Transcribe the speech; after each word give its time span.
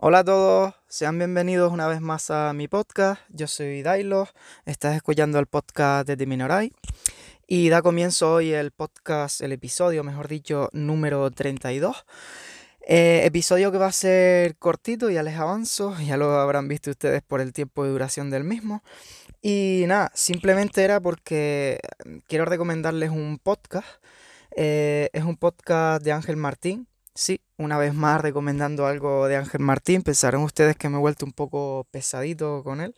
Hola 0.00 0.20
a 0.20 0.24
todos, 0.24 0.74
sean 0.86 1.18
bienvenidos 1.18 1.70
una 1.70 1.86
vez 1.86 2.00
más 2.00 2.30
a 2.30 2.54
mi 2.54 2.68
podcast. 2.68 3.20
Yo 3.28 3.46
soy 3.46 3.82
Dailo, 3.82 4.28
estás 4.64 4.96
escuchando 4.96 5.38
el 5.38 5.46
podcast 5.46 6.08
de 6.08 6.26
Minoray 6.26 6.72
y 7.46 7.68
da 7.68 7.82
comienzo 7.82 8.34
hoy 8.34 8.52
el 8.52 8.70
podcast, 8.70 9.42
el 9.42 9.52
episodio, 9.52 10.04
mejor 10.04 10.28
dicho, 10.28 10.70
número 10.72 11.30
32. 11.30 12.06
Eh, 12.90 13.20
episodio 13.26 13.70
que 13.70 13.76
va 13.76 13.88
a 13.88 13.92
ser 13.92 14.56
cortito, 14.56 15.10
ya 15.10 15.22
les 15.22 15.36
avanzo, 15.36 15.94
ya 16.06 16.16
lo 16.16 16.32
habrán 16.32 16.68
visto 16.68 16.90
ustedes 16.90 17.20
por 17.22 17.42
el 17.42 17.52
tiempo 17.52 17.84
de 17.84 17.90
duración 17.90 18.30
del 18.30 18.44
mismo. 18.44 18.82
Y 19.42 19.84
nada, 19.86 20.10
simplemente 20.14 20.82
era 20.82 20.98
porque 20.98 21.80
quiero 22.26 22.46
recomendarles 22.46 23.10
un 23.10 23.38
podcast. 23.42 23.86
Eh, 24.56 25.10
es 25.12 25.24
un 25.24 25.36
podcast 25.36 26.02
de 26.02 26.12
Ángel 26.12 26.36
Martín, 26.36 26.88
Sí, 27.18 27.40
una 27.56 27.78
vez 27.78 27.94
más 27.94 28.20
recomendando 28.20 28.86
algo 28.86 29.26
de 29.26 29.34
Ángel 29.34 29.60
Martín. 29.60 30.02
Pensaron 30.02 30.44
ustedes 30.44 30.76
que 30.76 30.88
me 30.88 30.98
he 30.98 31.00
vuelto 31.00 31.26
un 31.26 31.32
poco 31.32 31.84
pesadito 31.90 32.62
con 32.62 32.80
él, 32.80 32.94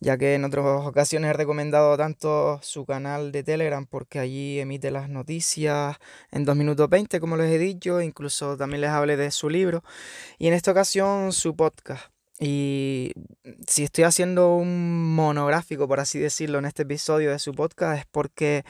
ya 0.00 0.18
que 0.18 0.34
en 0.34 0.44
otras 0.44 0.64
ocasiones 0.86 1.30
he 1.30 1.32
recomendado 1.32 1.96
tanto 1.96 2.60
su 2.62 2.84
canal 2.84 3.32
de 3.32 3.42
Telegram 3.42 3.86
porque 3.86 4.18
allí 4.18 4.58
emite 4.60 4.90
las 4.90 5.08
noticias 5.08 5.96
en 6.30 6.44
2 6.44 6.56
minutos 6.56 6.88
20, 6.88 7.20
como 7.20 7.36
les 7.36 7.50
he 7.52 7.58
dicho, 7.58 8.00
incluso 8.00 8.56
también 8.56 8.82
les 8.82 8.90
hablé 8.90 9.16
de 9.16 9.30
su 9.30 9.48
libro, 9.48 9.82
y 10.38 10.48
en 10.48 10.54
esta 10.54 10.72
ocasión 10.72 11.32
su 11.32 11.56
podcast. 11.56 12.12
Y 12.40 13.12
si 13.66 13.84
estoy 13.84 14.04
haciendo 14.04 14.56
un 14.56 15.14
monográfico, 15.14 15.86
por 15.86 16.00
así 16.00 16.18
decirlo, 16.18 16.58
en 16.58 16.64
este 16.64 16.82
episodio 16.82 17.30
de 17.30 17.38
su 17.38 17.54
podcast, 17.54 18.00
es 18.00 18.06
porque 18.06 18.64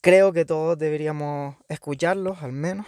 creo 0.00 0.32
que 0.32 0.44
todos 0.44 0.78
deberíamos 0.78 1.56
escucharlos, 1.68 2.42
al 2.42 2.52
menos 2.52 2.86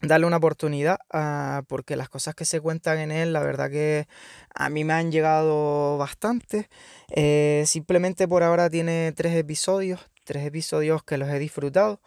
darle 0.00 0.26
una 0.26 0.36
oportunidad, 0.36 0.98
ah, 1.10 1.62
porque 1.68 1.96
las 1.96 2.08
cosas 2.08 2.34
que 2.34 2.44
se 2.44 2.60
cuentan 2.60 2.98
en 2.98 3.10
él, 3.10 3.32
la 3.32 3.40
verdad 3.40 3.70
que 3.70 4.06
a 4.54 4.68
mí 4.68 4.84
me 4.84 4.92
han 4.92 5.10
llegado 5.10 5.98
bastante. 5.98 6.68
Eh, 7.10 7.64
simplemente 7.66 8.28
por 8.28 8.42
ahora 8.42 8.70
tiene 8.70 9.12
tres 9.16 9.34
episodios, 9.34 10.00
tres 10.24 10.46
episodios 10.46 11.02
que 11.02 11.18
los 11.18 11.28
he 11.28 11.38
disfrutado. 11.38 12.00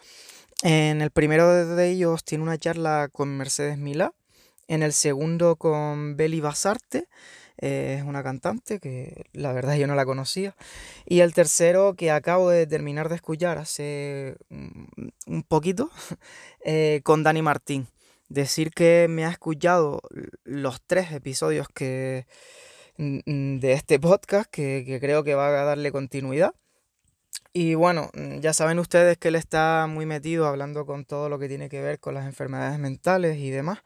En 0.64 1.02
el 1.02 1.12
primero 1.12 1.66
de 1.66 1.90
ellos 1.90 2.24
tiene 2.24 2.44
una 2.44 2.58
charla 2.58 3.10
con 3.12 3.36
Mercedes 3.36 3.78
Milá, 3.78 4.14
en 4.68 4.84
el 4.84 4.94
segundo 4.94 5.56
con 5.56 6.16
Beli 6.16 6.40
Basarte 6.40 7.08
es 7.62 8.02
una 8.04 8.24
cantante 8.24 8.80
que 8.80 9.26
la 9.34 9.54
verdad 9.54 9.76
yo 9.76 9.88
no 9.88 9.96
la 9.96 10.06
conocía. 10.06 10.56
Y 11.06 11.20
el 11.20 11.34
tercero 11.34 11.94
que 11.96 12.12
acabo 12.12 12.50
de 12.50 12.66
terminar 12.66 13.08
de 13.08 13.16
escuchar 13.16 13.60
hace 13.60 14.36
un 15.28 15.44
poquito 15.44 15.90
eh, 16.66 17.02
con 17.04 17.24
Dani 17.24 17.42
Martín. 17.42 17.88
Decir 18.30 18.72
que 18.72 19.08
me 19.10 19.26
ha 19.26 19.30
escuchado 19.30 20.02
los 20.44 20.82
tres 20.86 21.12
episodios 21.12 21.68
que, 21.68 22.28
de 22.98 23.74
este 23.74 24.00
podcast 24.00 24.50
que, 24.50 24.84
que 24.86 25.00
creo 25.00 25.24
que 25.24 25.36
va 25.36 25.48
a 25.48 25.66
darle 25.66 25.92
continuidad. 25.92 26.54
Y 27.54 27.76
bueno, 27.76 28.10
ya 28.40 28.54
saben 28.54 28.80
ustedes 28.80 29.18
que 29.18 29.28
él 29.28 29.36
está 29.36 29.88
muy 29.90 30.06
metido 30.06 30.48
hablando 30.48 30.86
con 30.86 31.04
todo 31.04 31.28
lo 31.28 31.38
que 31.38 31.50
tiene 31.50 31.68
que 31.68 31.82
ver 31.82 32.00
con 32.00 32.14
las 32.14 32.26
enfermedades 32.26 32.80
mentales 32.80 33.38
y 33.38 33.50
demás. 33.50 33.80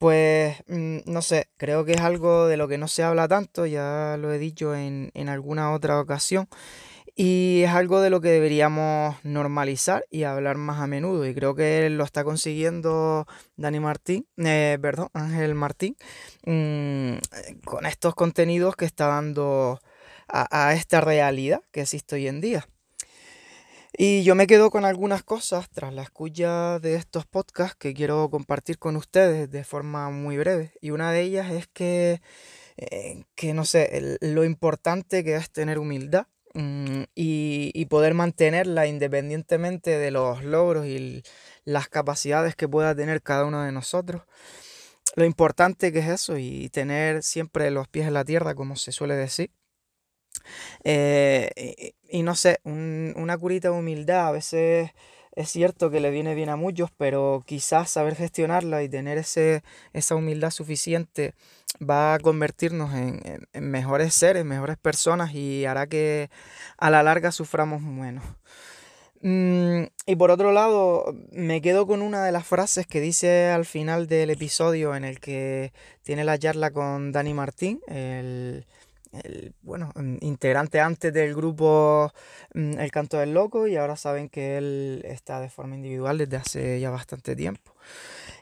Pues 0.00 0.56
mm, 0.66 1.00
no 1.04 1.20
sé, 1.20 1.50
creo 1.58 1.84
que 1.84 1.92
es 1.92 2.00
algo 2.00 2.46
de 2.48 2.56
lo 2.56 2.68
que 2.68 2.78
no 2.78 2.88
se 2.88 3.02
habla 3.02 3.28
tanto, 3.28 3.66
ya 3.66 4.16
lo 4.18 4.32
he 4.32 4.38
dicho 4.38 4.74
en, 4.74 5.10
alguna 5.28 5.72
otra 5.72 6.00
ocasión, 6.00 6.48
y 7.22 7.64
es 7.64 7.70
algo 7.72 8.00
de 8.00 8.08
lo 8.08 8.22
que 8.22 8.30
deberíamos 8.30 9.14
normalizar 9.24 10.06
y 10.08 10.22
hablar 10.22 10.56
más 10.56 10.80
a 10.80 10.86
menudo, 10.86 11.26
y 11.26 11.34
creo 11.34 11.54
que 11.54 11.90
lo 11.90 12.02
está 12.02 12.24
consiguiendo 12.24 13.26
Dani 13.56 13.78
Martín, 13.78 14.26
eh, 14.38 14.78
perdón, 14.80 15.10
Ángel 15.12 15.54
Martín, 15.54 15.98
mm, 16.46 17.16
con 17.66 17.84
estos 17.84 18.14
contenidos 18.14 18.74
que 18.74 18.86
está 18.86 19.08
dando 19.08 19.80
a, 20.28 20.68
a 20.68 20.72
esta 20.72 21.02
realidad 21.02 21.60
que 21.72 21.82
existe 21.82 22.14
hoy 22.14 22.26
en 22.26 22.40
día. 22.40 22.66
Y 23.92 24.22
yo 24.22 24.34
me 24.34 24.46
quedo 24.46 24.70
con 24.70 24.86
algunas 24.86 25.22
cosas 25.22 25.68
tras 25.68 25.92
la 25.92 26.00
escucha 26.00 26.78
de 26.78 26.94
estos 26.94 27.26
podcasts 27.26 27.76
que 27.78 27.92
quiero 27.92 28.30
compartir 28.30 28.78
con 28.78 28.96
ustedes 28.96 29.50
de 29.50 29.64
forma 29.64 30.08
muy 30.08 30.38
breve. 30.38 30.72
Y 30.80 30.90
una 30.90 31.12
de 31.12 31.20
ellas 31.20 31.52
es 31.52 31.66
que, 31.66 32.22
eh, 32.78 33.24
que 33.34 33.52
no 33.52 33.66
sé, 33.66 34.16
lo 34.22 34.44
importante 34.44 35.22
que 35.22 35.36
es 35.36 35.50
tener 35.50 35.78
humildad 35.78 36.26
mm, 36.54 37.02
y, 37.14 37.70
y, 37.74 37.86
poder 37.86 38.14
mantenerla 38.14 38.86
independientemente 38.86 39.98
de 39.98 40.10
los 40.10 40.44
logros 40.44 40.86
y 40.86 41.22
las 41.64 41.88
capacidades 41.88 42.56
que 42.56 42.68
pueda 42.68 42.94
tener 42.94 43.22
cada 43.22 43.44
uno 43.44 43.62
de 43.62 43.72
nosotros. 43.72 44.22
Lo 45.16 45.24
importante 45.24 45.92
que 45.92 46.00
es 46.00 46.08
eso 46.08 46.38
y 46.38 46.68
tener 46.70 47.22
siempre 47.22 47.70
los 47.70 47.88
pies 47.88 48.06
en 48.06 48.14
la 48.14 48.24
tierra, 48.24 48.54
como 48.54 48.76
se 48.76 48.92
suele 48.92 49.14
decir. 49.16 49.50
Eh, 50.84 51.92
y, 52.08 52.22
no 52.22 52.34
sé, 52.34 52.60
una 52.64 53.36
curita 53.38 53.68
de 53.70 53.78
humildad 53.78 54.28
a 54.28 54.32
veces 54.32 54.90
es 55.40 55.50
cierto 55.50 55.90
que 55.90 56.00
le 56.00 56.10
viene 56.10 56.34
bien 56.34 56.48
a 56.48 56.56
muchos, 56.56 56.90
pero 56.96 57.42
quizás 57.46 57.90
saber 57.90 58.14
gestionarla 58.14 58.82
y 58.82 58.88
tener 58.88 59.18
ese, 59.18 59.62
esa 59.92 60.14
humildad 60.14 60.50
suficiente 60.50 61.34
va 61.78 62.14
a 62.14 62.18
convertirnos 62.18 62.92
en, 62.94 63.46
mejores 63.54 64.14
seres, 64.14 64.44
mejores 64.44 64.76
personas 64.76 65.34
y 65.34 65.64
hará 65.64 65.86
que 65.86 66.30
a 66.78 66.90
la 66.90 67.02
larga 67.02 67.32
suframos 67.32 67.82
menos. 67.82 68.24
Mm, 69.22 69.84
y 70.06 70.16
por 70.16 70.30
otro 70.30 70.52
lado, 70.52 71.14
me 71.30 71.60
quedo 71.60 71.86
con 71.86 72.02
una 72.02 72.24
de 72.24 72.32
las 72.32 72.46
frases 72.46 72.86
que 72.86 73.00
dice 73.00 73.48
al 73.50 73.66
final 73.66 74.06
del 74.06 74.30
episodio 74.30 74.94
en 74.96 75.04
el 75.04 75.20
que 75.20 75.72
tiene 76.02 76.24
la 76.24 76.38
charla 76.38 76.70
con 76.70 77.12
Dani 77.12 77.34
Martín, 77.34 77.80
el, 77.86 78.66
el, 79.12 79.54
bueno, 79.62 79.92
mm, 79.94 80.16
integrante 80.20 80.80
antes 80.80 81.12
del 81.12 81.34
grupo 81.34 82.12
mm, 82.54 82.78
El 82.78 82.90
Canto 82.90 83.18
del 83.18 83.34
Loco 83.34 83.66
y 83.66 83.76
ahora 83.76 83.96
saben 83.96 84.28
que 84.28 84.56
él 84.58 85.02
está 85.04 85.40
de 85.40 85.48
forma 85.50 85.76
individual 85.76 86.18
desde 86.18 86.36
hace 86.36 86.80
ya 86.80 86.90
bastante 86.90 87.36
tiempo. 87.36 87.74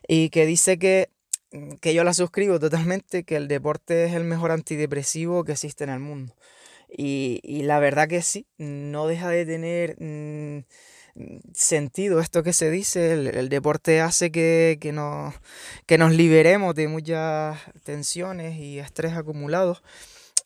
Y 0.07 0.31
que 0.31 0.47
dice 0.47 0.79
que, 0.79 1.11
mm, 1.53 1.77
que 1.77 1.95
yo 1.95 2.05
la 2.05 2.15
suscribo 2.15 2.59
totalmente, 2.61 3.25
que 3.25 3.37
el 3.37 3.49
deporte 3.49 4.07
es 4.07 4.15
el 4.15 4.25
mejor 4.25 4.51
antidepresivo 4.53 5.45
que 5.45 5.53
existe 5.53 5.85
en 5.85 5.91
el 5.91 6.01
mundo. 6.01 6.35
Y, 6.91 7.41
y 7.43 7.63
la 7.63 7.79
verdad 7.81 8.09
que 8.09 8.23
sí, 8.23 8.47
no 8.59 9.07
deja 9.07 9.29
de 9.31 9.45
tener 9.45 9.97
sentido 11.55 12.21
esto 12.21 12.43
que 12.43 12.53
se 12.53 12.71
dice. 12.71 13.13
El, 13.13 13.49
deporte 13.49 14.01
hace 14.01 14.31
que, 14.31 14.79
que, 14.81 14.93
nos, 14.93 15.35
que 15.87 15.99
nos 15.99 16.13
liberemos 16.13 16.75
de 16.75 16.89
muchas 16.89 17.59
tensiones 17.85 18.59
y 18.59 18.79
estrés 18.79 19.15
acumulados. 19.15 19.83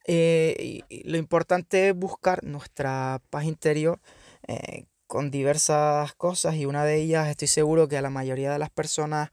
Eh, 0.05 0.81
lo 1.05 1.17
importante 1.17 1.89
es 1.89 1.95
buscar 1.95 2.43
nuestra 2.45 3.21
paz 3.31 3.45
interior 3.45 4.01
eh, 4.49 4.87
con 5.07 5.31
diversas 5.31 6.15
cosas 6.15 6.57
y 6.57 6.67
una 6.67 6.85
de 6.85 6.97
ellas 6.97 7.29
estoy 7.29 7.49
seguro 7.49 7.89
que 7.89 7.99
a 7.99 8.03
la 8.03 8.11
mayoría 8.11 8.53
de 8.53 8.59
las 8.59 8.71
personas 8.71 9.31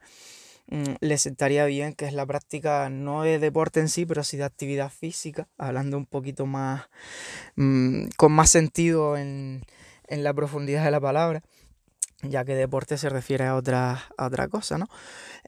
mm, 0.68 0.94
les 1.00 1.22
sentaría 1.22 1.64
bien, 1.66 1.94
que 1.94 2.06
es 2.06 2.12
la 2.12 2.26
práctica 2.26 2.88
no 2.90 3.22
de 3.22 3.38
deporte 3.38 3.80
en 3.80 3.88
sí, 3.88 4.06
pero 4.06 4.22
sí 4.22 4.36
de 4.36 4.44
actividad 4.44 4.90
física, 4.90 5.48
hablando 5.58 5.96
un 5.96 6.06
poquito 6.06 6.46
más, 6.46 6.88
mm, 7.56 8.08
con 8.16 8.32
más 8.32 8.50
sentido 8.50 9.16
en, 9.16 9.62
en 10.06 10.22
la 10.24 10.34
profundidad 10.34 10.84
de 10.84 10.90
la 10.90 11.00
palabra 11.00 11.42
ya 12.22 12.44
que 12.44 12.54
deporte 12.54 12.98
se 12.98 13.08
refiere 13.08 13.46
a 13.46 13.56
otra, 13.56 14.02
otra 14.18 14.48
cosa, 14.48 14.78
¿no? 14.78 14.88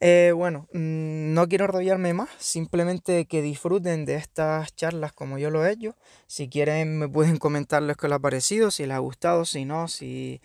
Eh, 0.00 0.32
bueno, 0.34 0.68
mm, 0.72 1.34
no 1.34 1.48
quiero 1.48 1.66
rodearme 1.66 2.14
más, 2.14 2.30
simplemente 2.38 3.26
que 3.26 3.42
disfruten 3.42 4.04
de 4.04 4.16
estas 4.16 4.74
charlas 4.74 5.12
como 5.12 5.38
yo 5.38 5.50
lo 5.50 5.64
he 5.64 5.72
hecho. 5.72 5.94
Si 6.26 6.48
quieren 6.48 6.98
me 6.98 7.08
pueden 7.08 7.36
comentar 7.38 7.82
lo 7.82 7.94
que 7.94 8.08
les 8.08 8.16
ha 8.16 8.18
parecido, 8.18 8.70
si 8.70 8.86
les 8.86 8.96
ha 8.96 9.00
gustado, 9.00 9.44
si 9.44 9.64
no, 9.64 9.86
si 9.88 10.40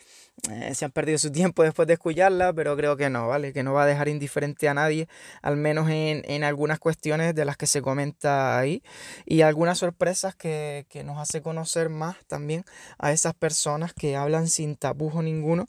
eh, 0.51 0.75
se 0.75 0.85
han 0.85 0.91
perdido 0.91 1.17
su 1.17 1.31
tiempo 1.31 1.63
después 1.63 1.87
de 1.87 1.95
escucharla, 1.95 2.53
pero 2.53 2.75
creo 2.75 2.97
que 2.97 3.09
no, 3.09 3.27
¿vale? 3.27 3.53
Que 3.53 3.63
no 3.63 3.73
va 3.73 3.83
a 3.83 3.85
dejar 3.87 4.07
indiferente 4.09 4.69
a 4.69 4.73
nadie, 4.73 5.07
al 5.41 5.57
menos 5.57 5.89
en, 5.89 6.23
en 6.25 6.43
algunas 6.43 6.77
cuestiones 6.77 7.33
de 7.33 7.45
las 7.45 7.57
que 7.57 7.65
se 7.65 7.81
comenta 7.81 8.59
ahí, 8.59 8.83
y 9.25 9.41
algunas 9.41 9.79
sorpresas 9.79 10.35
que, 10.35 10.85
que 10.89 11.03
nos 11.03 11.17
hace 11.17 11.41
conocer 11.41 11.89
más 11.89 12.17
también 12.27 12.65
a 12.99 13.11
esas 13.11 13.33
personas 13.33 13.93
que 13.93 14.15
hablan 14.15 14.47
sin 14.47 14.75
tapujo 14.75 15.23
ninguno 15.23 15.65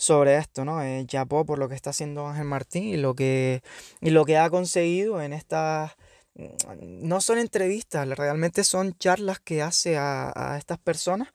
sobre 0.00 0.38
esto, 0.38 0.64
¿no? 0.64 0.82
Eh, 0.82 1.06
por 1.28 1.58
lo 1.58 1.68
que 1.68 1.74
está 1.74 1.90
haciendo 1.90 2.26
Ángel 2.26 2.46
Martín 2.46 2.84
y 2.84 2.96
lo 2.96 3.14
que, 3.14 3.62
y 4.00 4.10
lo 4.10 4.24
que 4.24 4.38
ha 4.38 4.48
conseguido 4.48 5.20
en 5.20 5.34
estas 5.34 5.92
mm, 6.34 7.08
no 7.08 7.20
son 7.20 7.38
entrevistas, 7.38 8.08
realmente 8.08 8.64
son 8.64 8.96
charlas 8.98 9.40
que 9.40 9.60
hace 9.62 9.98
a, 9.98 10.32
a 10.34 10.56
estas 10.58 10.78
personas 10.78 11.28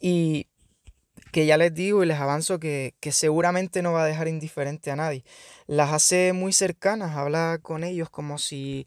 y, 0.00 0.48
que 1.34 1.46
ya 1.46 1.56
les 1.56 1.74
digo 1.74 2.04
y 2.04 2.06
les 2.06 2.20
avanzo 2.20 2.60
que, 2.60 2.94
seguramente 3.10 3.82
no 3.82 3.92
va 3.92 4.04
a 4.04 4.06
dejar 4.06 4.28
indiferente 4.28 4.92
a 4.92 4.96
nadie. 4.96 5.24
Las 5.66 5.92
hace 5.92 6.32
muy 6.32 6.52
cercanas, 6.52 7.16
habla 7.16 7.58
con 7.60 7.82
ellos 7.82 8.08
como 8.08 8.38
si 8.38 8.86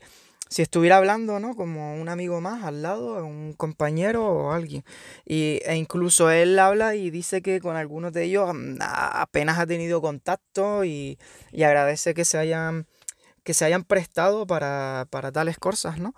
si 0.49 0.61
estuviera 0.61 0.97
hablando, 0.97 1.39
¿no? 1.39 1.55
Como 1.55 1.95
un 1.95 2.09
amigo 2.09 2.41
más 2.41 2.63
al 2.63 2.81
lado, 2.81 3.25
un 3.25 3.53
compañero 3.53 4.25
o 4.25 4.51
alguien. 4.51 4.83
Y, 5.25 5.59
e 5.65 5.75
incluso 5.75 6.29
él 6.31 6.57
habla 6.59 6.95
y 6.95 7.09
dice 7.09 7.41
que 7.41 7.59
con 7.59 7.75
algunos 7.75 8.13
de 8.13 8.23
ellos 8.23 8.51
mm, 8.53 8.77
apenas 8.81 9.59
ha 9.59 9.67
tenido 9.67 10.01
contacto 10.01 10.83
y, 10.85 11.19
y 11.51 11.63
agradece 11.63 12.13
que 12.13 12.25
se 12.25 12.37
hayan, 12.37 12.87
que 13.43 13.53
se 13.53 13.65
hayan 13.65 13.83
prestado 13.83 14.47
para, 14.47 15.07
para 15.09 15.31
tales 15.31 15.57
cosas, 15.57 15.99
¿no? 15.99 16.13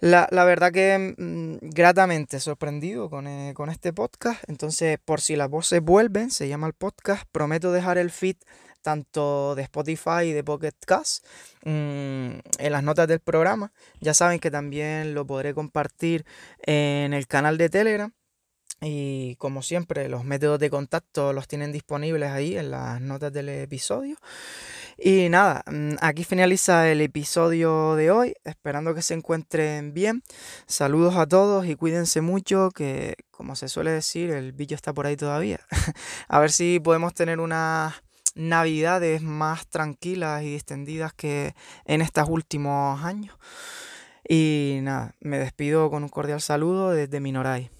La, 0.00 0.28
la 0.30 0.44
verdad 0.44 0.72
que 0.72 1.14
mm, 1.18 1.70
gratamente 1.70 2.38
sorprendido 2.38 3.10
con, 3.10 3.26
eh, 3.26 3.52
con 3.54 3.68
este 3.68 3.92
podcast. 3.92 4.42
Entonces, 4.48 4.98
por 5.04 5.20
si 5.20 5.34
las 5.34 5.50
voces 5.50 5.82
vuelven, 5.82 6.30
se 6.30 6.48
llama 6.48 6.68
el 6.68 6.72
podcast. 6.72 7.24
Prometo 7.32 7.72
dejar 7.72 7.98
el 7.98 8.10
feed 8.10 8.36
tanto 8.82 9.54
de 9.54 9.62
Spotify 9.62 10.22
y 10.24 10.32
de 10.32 10.44
Pocket 10.44 10.72
Cast 10.86 11.26
mm, 11.64 11.68
en 12.58 12.72
las 12.72 12.82
notas 12.82 13.08
del 13.08 13.20
programa. 13.20 13.72
Ya 14.00 14.14
saben 14.14 14.38
que 14.38 14.50
también 14.50 15.14
lo 15.14 15.26
podré 15.26 15.52
compartir 15.52 16.24
en 16.64 17.12
el 17.12 17.26
canal 17.26 17.58
de 17.58 17.68
Telegram. 17.68 18.12
Y 18.80 19.34
como 19.36 19.62
siempre, 19.62 20.08
los 20.08 20.24
métodos 20.24 20.60
de 20.60 20.70
contacto 20.70 21.32
los 21.32 21.48
tienen 21.48 21.72
disponibles 21.72 22.30
ahí 22.30 22.56
en 22.56 22.70
las 22.70 23.00
notas 23.00 23.32
del 23.32 23.48
episodio. 23.48 24.16
Y 25.00 25.28
nada, 25.28 25.62
mm, 25.70 25.94
aquí 26.00 26.24
finaliza 26.24 26.90
el 26.90 27.00
episodio 27.00 27.94
de 27.94 28.10
hoy, 28.10 28.34
esperando 28.44 28.96
que 28.96 29.02
se 29.02 29.14
encuentren 29.14 29.94
bien. 29.94 30.24
Saludos 30.66 31.14
a 31.16 31.26
todos 31.26 31.66
y 31.66 31.76
cuídense 31.76 32.20
mucho, 32.20 32.70
que 32.72 33.14
como 33.30 33.54
se 33.54 33.68
suele 33.68 33.92
decir, 33.92 34.30
el 34.30 34.52
bicho 34.52 34.74
está 34.74 34.92
por 34.92 35.06
ahí 35.06 35.16
todavía. 35.16 35.60
a 36.28 36.40
ver 36.40 36.50
si 36.50 36.80
podemos 36.80 37.14
tener 37.14 37.38
unas 37.38 37.94
navidades 38.34 39.22
más 39.22 39.68
tranquilas 39.68 40.42
y 40.42 40.56
extendidas 40.56 41.12
que 41.12 41.54
en 41.84 42.02
estos 42.02 42.28
últimos 42.28 43.04
años. 43.04 43.36
Y 44.28 44.80
nada, 44.82 45.14
me 45.20 45.38
despido 45.38 45.90
con 45.90 46.02
un 46.02 46.08
cordial 46.08 46.40
saludo 46.40 46.90
desde 46.90 47.20
Minoray. 47.20 47.70